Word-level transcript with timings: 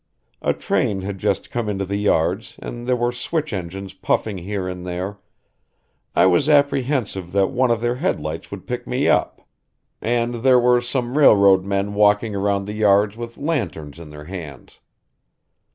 A 0.41 0.51
train 0.53 1.01
had 1.03 1.19
just 1.19 1.51
come 1.51 1.69
into 1.69 1.85
the 1.85 1.95
yards 1.97 2.55
and 2.59 2.87
there 2.87 2.95
were 2.95 3.11
switch 3.11 3.53
engines 3.53 3.93
puffing 3.93 4.39
here 4.39 4.67
and 4.67 4.83
there 4.83 5.19
I 6.15 6.25
was 6.25 6.49
apprehensive 6.49 7.33
that 7.33 7.51
one 7.51 7.69
of 7.69 7.81
their 7.81 7.97
headlights 7.97 8.49
would 8.49 8.65
pick 8.65 8.87
me 8.87 9.07
up. 9.07 9.47
And 10.01 10.33
there 10.41 10.59
were 10.59 10.81
some 10.81 11.19
railroad 11.19 11.65
men 11.65 11.93
walking 11.93 12.33
around 12.33 12.65
the 12.65 12.73
yards 12.73 13.15
with 13.15 13.37
lanterns 13.37 13.99
in 13.99 14.09
their 14.09 14.25
hands. 14.25 14.79